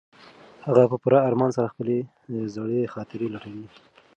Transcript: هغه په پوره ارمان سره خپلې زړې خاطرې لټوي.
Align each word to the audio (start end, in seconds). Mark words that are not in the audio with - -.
هغه 0.65 0.83
په 0.91 0.95
پوره 1.01 1.19
ارمان 1.29 1.51
سره 1.57 1.71
خپلې 1.73 1.97
زړې 2.55 2.91
خاطرې 2.93 3.27
لټوي. 3.33 3.67